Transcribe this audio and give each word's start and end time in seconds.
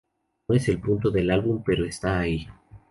No 0.47 0.55
es 0.55 0.67
el 0.67 0.81
punto 0.81 1.11
del 1.11 1.29
álbum, 1.29 1.61
pero 1.63 1.85
está 1.85 2.17
ahí". 2.21 2.47